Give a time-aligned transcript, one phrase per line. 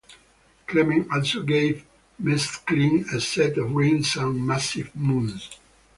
[0.65, 1.85] Clement also gave
[2.19, 5.59] Mesklin a set of rings and massive moons.